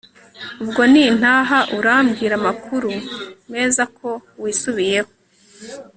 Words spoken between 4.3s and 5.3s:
wisubiyeho